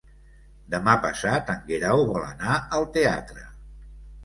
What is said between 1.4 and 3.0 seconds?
en Guerau vol anar al